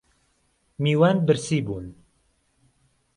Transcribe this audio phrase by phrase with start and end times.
[0.81, 1.95] میوان برسی بوون